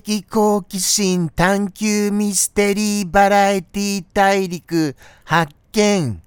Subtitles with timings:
[0.00, 6.22] 的好奇心探求ミステリーバラエティ大陸発見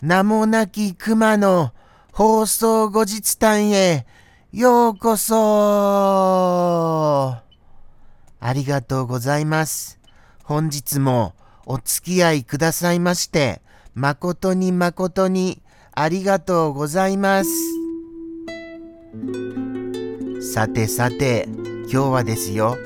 [0.00, 1.72] 名もなき熊の
[2.12, 4.06] 放送後日談へ
[4.52, 5.34] ようこそ
[8.40, 9.98] ありがとうございます。
[10.42, 11.34] 本日も
[11.66, 13.60] お付き合いくださいまして、
[13.94, 15.60] 誠に誠に
[15.92, 17.50] ありがとうございます。
[20.40, 21.46] さてさて、
[21.92, 22.78] 今日はですよ。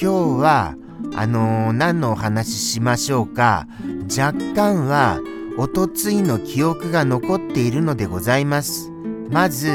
[0.00, 0.74] 今日は、
[1.14, 3.66] あのー、何のお話ししましょうか。
[4.08, 5.20] 若干は、
[5.58, 8.90] おとついの記憶が残っているのでございます。
[9.30, 9.70] まず、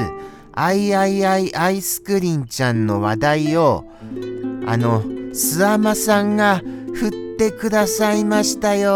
[0.53, 3.85] アイアイアイアイスクリンちゃんの話題を、
[4.65, 6.63] あの、スアマさんが
[6.95, 8.89] 振ってくださいましたよ。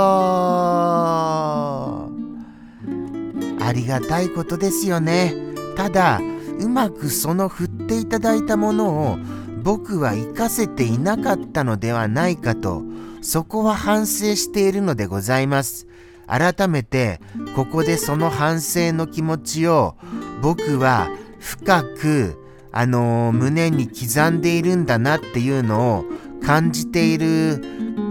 [3.59, 5.36] ありがたいことですよね。
[5.75, 6.19] ただ、
[6.59, 9.19] うまくその振っていただいたものを
[9.67, 12.83] 僕は活かせていなかったのではないかと、
[13.21, 15.87] そこは反省しているのでございます。
[16.25, 17.19] 改めて、
[17.53, 19.97] ここでその反省の気持ちを
[20.41, 21.09] 僕は
[21.41, 26.05] 深く、あのー、胸に刻んでいるんだなっていうのを
[26.41, 27.61] 感じている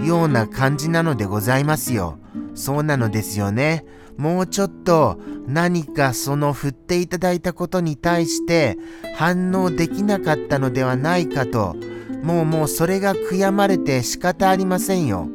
[0.04, 2.18] ような感じなのでございますよ。
[2.54, 3.86] そうなのですよね。
[4.16, 8.78] もうちょっと何かその振っていただいたことに対して
[9.14, 11.76] 反応できなかったのではないかと、
[12.22, 15.28] もうもうそれが悔やまれて仕方ありませんよ。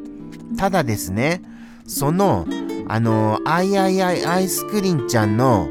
[0.58, 1.42] ただですね、
[1.86, 2.46] その、
[2.88, 5.68] あの、アイアイアイアイスクリンちゃんの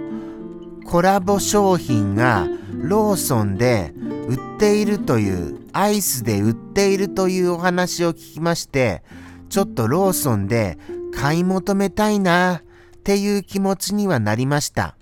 [0.85, 3.93] コラボ商品がローソンで
[4.27, 9.03] 売っているという、アイスで売っているというお話を聞きまして、
[9.49, 10.77] ちょっとローソンで
[11.13, 12.61] 買い求めたいな
[13.01, 14.95] っていう気持ちにはなりました。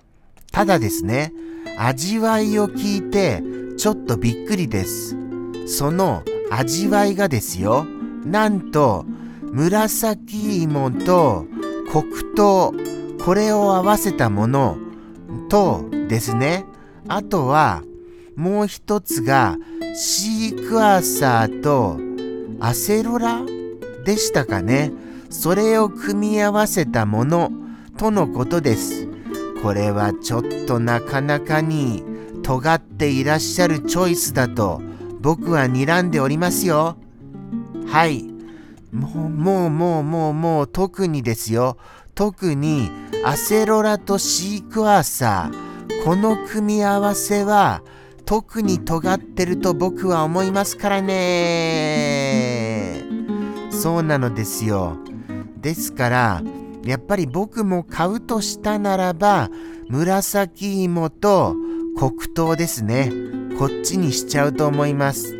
[0.52, 1.34] ただですね、
[1.78, 3.42] 味わいを聞いて
[3.76, 5.16] ちょっとびっくりです。
[5.66, 7.84] その味わいがですよ、
[8.24, 9.04] なんと
[9.52, 11.44] 紫芋と
[11.92, 12.74] 黒糖、
[13.22, 14.78] これを合わせたもの
[15.50, 16.64] とですね、
[17.06, 17.82] あとは
[18.34, 19.58] もう一つが
[19.94, 21.98] シークワーサーと
[22.60, 23.42] アセロラ
[24.06, 24.90] でしたかね。
[25.28, 27.52] それを組み合わせたもの
[28.00, 29.06] とのことです。
[29.62, 32.02] これはちょっとなかなかに
[32.42, 34.80] 尖っていらっしゃるチョイスだと
[35.20, 36.96] 僕は睨んでおりますよ。
[37.86, 38.24] はい。
[38.90, 41.76] もうもうもうもうもう特にですよ。
[42.14, 42.90] 特に
[43.22, 46.02] アセロラとシークワーサー。
[46.02, 47.82] この組み合わせは
[48.24, 51.34] 特に尖ってると僕は思いますからね。
[53.70, 54.96] そうなのですよ。
[55.60, 56.42] ですから、
[56.84, 59.50] やっぱり僕も買うとしたならば、
[59.88, 61.54] 紫芋と
[61.96, 63.12] 黒糖ですね。
[63.58, 65.36] こっちにしちゃうと思います。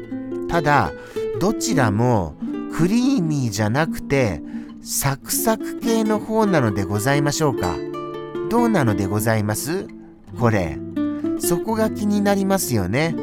[0.49, 0.93] ただ、
[1.41, 2.35] どちらも
[2.77, 4.43] クリーミーじゃなくて、
[4.83, 7.77] サクサク系の方なのでございましょうか。
[8.51, 9.87] どうなのでございます？
[10.39, 10.79] これ。
[11.39, 13.15] そこが気になりますよね。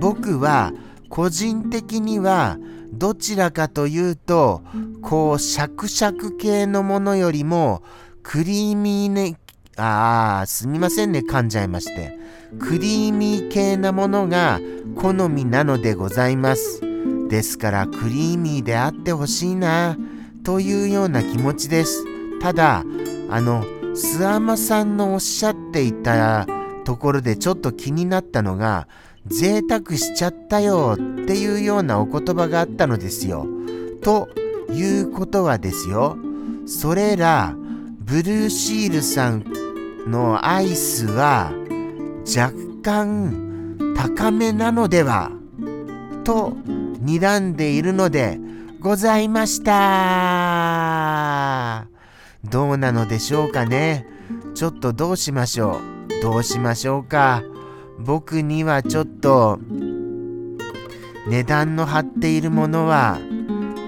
[0.00, 0.72] 僕は
[1.08, 2.58] 個人的には
[2.92, 4.62] どちらかというと、
[5.00, 7.82] こう、シャクシャク系のものよりも、
[8.22, 9.36] クリーミーね、
[9.76, 12.18] ああ、すみませんね、噛んじゃいまして。
[12.58, 14.60] クリーミー系なものが
[14.96, 16.82] 好みなのでございます。
[17.28, 19.96] ですから、クリーミーであってほしいな、
[20.44, 22.04] というような気持ちです。
[22.40, 22.84] ただ、
[23.30, 23.64] あの、
[23.94, 26.46] スアマさんのおっしゃっていた
[26.84, 28.88] ところでちょっと気になったのが、
[29.26, 33.46] 贅沢しちゃったよっていうようなお言葉があったのですよ。
[34.02, 34.28] と
[34.70, 36.16] いうことはですよ、
[36.66, 37.54] それら、
[38.00, 39.44] ブルーシールさん
[40.06, 41.52] のアイスは
[42.26, 42.52] 若
[42.82, 45.30] 干高めなのでは
[46.24, 46.56] と
[47.04, 48.38] 睨んでいるので
[48.80, 50.92] ございました。
[52.44, 54.06] どうなのでしょうかね。
[54.54, 56.22] ちょっとどうしましょう。
[56.22, 57.42] どうしましょうか。
[58.04, 59.58] 僕にはちょっと
[61.28, 63.18] 値段の張っているものは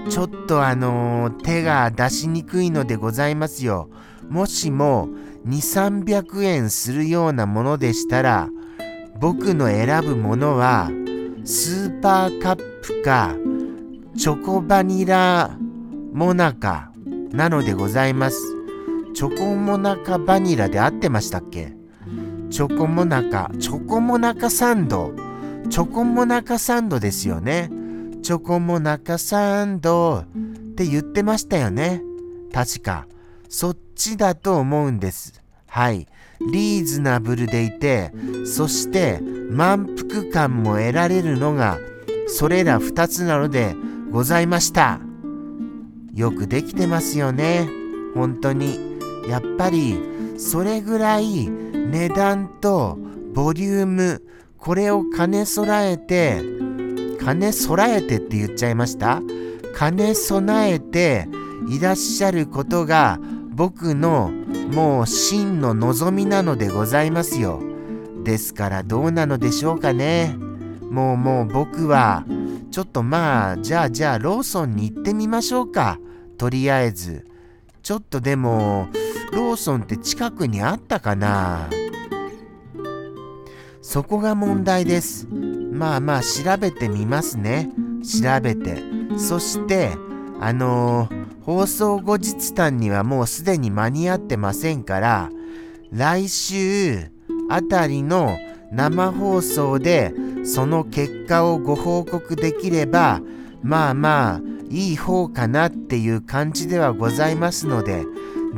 [0.09, 3.89] ちょっとあの、手が出しにくいのでございますよ。
[4.29, 5.09] もしも
[5.47, 8.49] 2、300円するようなものでしたら
[9.19, 10.89] 僕の選ぶものは
[11.43, 13.35] スーパーカップか
[14.17, 15.57] チョコバニラ
[16.13, 16.91] モナカ
[17.31, 18.41] なのでございます。
[19.13, 21.73] チョコモナカバニラで合ってましたっけ？
[22.49, 25.13] チョコモナカ、チョコモナカサンド。
[25.69, 27.69] チョコモナカサンドですよね。
[28.21, 30.23] チョコモナカサンドっ
[30.75, 32.01] て言ってましたよね。
[32.53, 33.07] 確か。
[33.49, 35.41] そっちだと思うんです。
[35.67, 36.07] はい。
[36.51, 38.11] リーズナブルでいて、
[38.45, 39.19] そして
[39.49, 41.79] 満腹感も得られるのが
[42.27, 43.75] それら2つなので
[44.11, 44.99] ございました。
[46.13, 47.67] よくできてますよね。
[48.13, 48.95] 本当に。
[49.27, 49.97] やっぱり
[50.37, 52.97] それぐらい値段と
[53.33, 54.21] ボリューム
[54.57, 56.41] これを兼ね備えて
[57.23, 59.21] 兼ね備えてって言っちゃいました？
[59.77, 61.27] 兼ね備えて
[61.69, 64.31] いらっしゃることが僕の
[64.71, 67.61] もう真の望みなのでございますよ。
[68.23, 70.35] ですからどうなのでしょうかね。
[70.89, 72.25] もうもう僕は
[72.71, 75.99] ちょっとまあじゃあじゃあローソンに行ってみましょうか。
[76.37, 77.25] とりあえず。
[77.83, 78.87] ちょっとでも
[79.35, 81.69] ローソンって近くにあったかな？
[83.81, 85.27] そこが問題です。
[85.27, 87.69] まあまあ調べてみますね。
[88.01, 88.81] 調べて。
[89.17, 89.91] そして
[90.39, 95.29] あのー放送後日談にはもうすでに間に合ってませんから
[95.91, 97.11] 来週
[97.51, 98.35] あたりの
[98.71, 100.11] 生放送で
[100.43, 103.21] その結果をご報告できれば
[103.61, 104.41] まあまあ
[104.71, 108.05] いい方かなっていう感じではございますので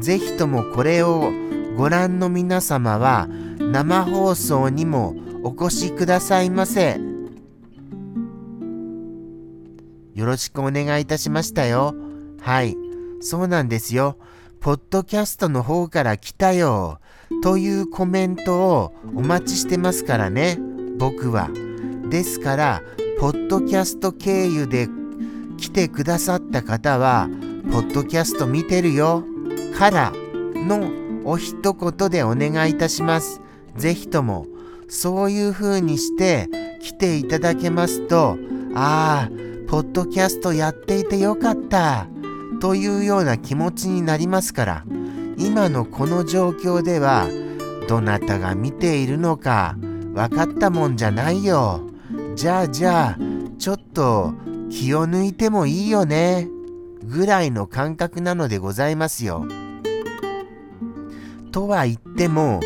[0.01, 1.31] 是非ともこれを
[1.75, 3.27] ご覧の皆様は
[3.59, 6.99] 生放送にもお越しくださいませ
[10.17, 11.93] よろしくお願いいたしましたよ。
[12.41, 12.75] はい。
[13.21, 14.17] そうなんですよ。
[14.59, 16.99] ポッドキャストの方から来たよ。
[17.43, 20.57] というコメントをお待ちしてますからね。
[20.97, 21.51] 僕は。
[22.09, 22.81] ですから、
[23.19, 24.89] ポッドキャスト経由で
[25.57, 27.29] 来てくださった方は、
[27.71, 29.23] ポッドキャスト見てるよ。
[29.77, 30.13] から
[30.55, 30.89] の
[31.25, 33.41] お一言でお願いいたします。
[33.75, 34.47] ぜひとも、
[34.87, 36.49] そういう風にして
[36.81, 38.37] 来ていただけますと、
[38.73, 39.31] ああ、
[39.67, 42.07] ポッドキャストやっていてよかった。
[42.59, 44.83] というような気持ちになりますから
[45.37, 47.27] 今のこの状況では
[47.87, 49.75] どなたが見ているのか
[50.13, 51.81] 分かったもんじゃないよ
[52.35, 53.17] じゃあじゃあ
[53.59, 54.33] ちょっと
[54.69, 56.49] 気を抜いてもいいよね
[57.03, 59.47] ぐらいの感覚なのでございますよ。
[61.57, 62.59] とは言っても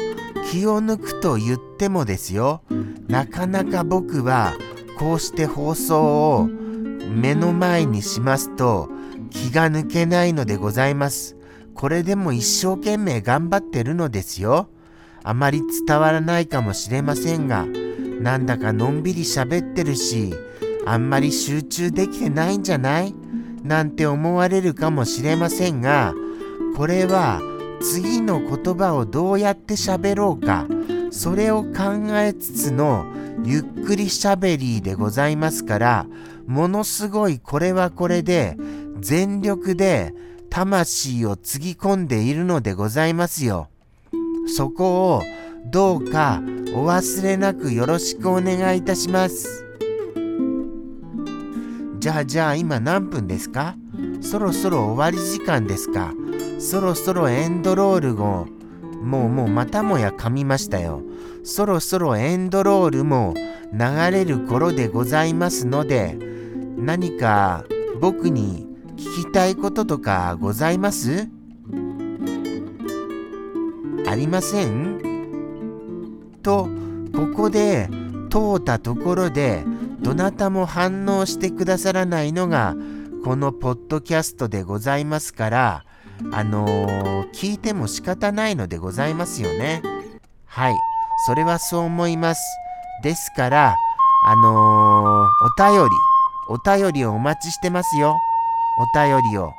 [0.51, 2.61] 気を抜くと言ってもですよ
[3.07, 4.53] なかなか僕は
[4.99, 8.89] こうして放送を目の前にしますと
[9.29, 11.37] 気が抜けないのでございます。
[11.73, 14.67] これでも一生懸命頑張ってるのですよ。
[15.23, 17.65] あまり伝わらないかもしれませんが、
[18.19, 20.33] なんだかのんびり喋ってるし、
[20.85, 23.15] あんまり集中できてないんじゃない？
[23.63, 26.13] なんて思われるかもしれませんが、
[26.75, 27.41] これは
[27.81, 30.67] 次の言葉をどうやって喋ろうか、
[31.11, 33.05] それを考えつつの
[33.43, 36.05] ゆっくり喋りでございますから、
[36.47, 38.57] ものすごいこれはこれで
[38.99, 40.13] 全力で
[40.49, 43.69] 魂をつぎ込んでいるのでございますよ。
[44.55, 45.21] そこを
[45.65, 46.41] どうか
[46.73, 49.65] お忘れなくよろしくお願いいたします。
[51.99, 53.75] じゃあじゃあ今何分ですか？
[54.21, 56.13] そろそろ終わり時間ですか？
[56.61, 58.45] そろそろエンドロールを
[59.01, 61.01] もうもうまたもや噛みましたよ。
[61.43, 63.33] そろそろエンドロールも
[63.73, 63.79] 流
[64.11, 66.19] れる頃でございますので
[66.77, 67.65] 何か
[67.99, 71.27] 僕に聞きたいこととかございます？
[74.07, 75.01] ありません？
[76.43, 76.69] と
[77.13, 77.89] ここで
[78.29, 79.65] 通ったところで
[79.99, 82.75] どなたも反応してくださらないのが
[83.23, 85.85] このポッドキャストでございますから
[86.31, 89.81] あのー、聞いても仕方ないのでございますよね
[90.47, 90.75] はい
[91.27, 92.41] それはそう思います
[93.03, 93.75] ですから
[94.25, 95.29] あのー、
[95.63, 95.91] お便り
[96.47, 98.17] お便りをお待ちしてますよ
[98.77, 99.53] お便りを。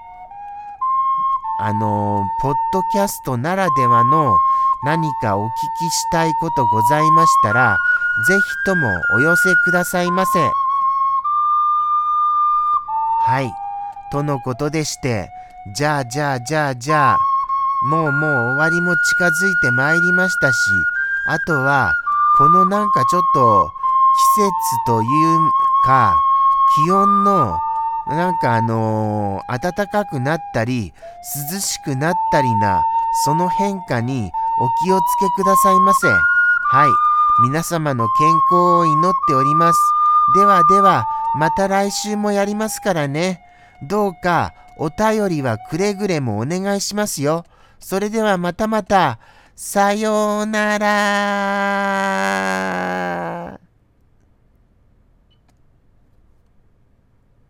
[1.58, 4.36] あのポッドキャストならではの
[4.84, 7.76] 何かお聞きしたいことございましたら、
[8.28, 10.50] ぜひともお寄せくださいませ。
[13.24, 13.52] はい。
[14.10, 15.30] とのことでして、
[15.68, 17.18] じゃあじゃあじゃあじゃあ、
[17.88, 20.58] もうもう終わりも近づいてまいりましたし、
[21.28, 21.94] あとは、
[22.36, 23.70] このなんかちょっと
[24.36, 24.52] 季節
[24.86, 25.50] という
[25.84, 26.18] か、
[26.74, 27.56] 気温の
[28.08, 30.92] なんかあのー、暖かくなったり
[31.52, 32.82] 涼しくなったりな
[33.24, 36.08] その変化にお気をつけくださいませ。
[36.08, 36.90] はい。
[37.44, 39.78] 皆様の健康を祈っております。
[40.34, 41.06] ではでは
[41.38, 43.40] また来週もやりますからね。
[43.82, 47.44] どうかお便りはくれぐれもお願いしますよ。
[47.78, 49.18] それではまたまた。
[49.54, 52.42] さようなら。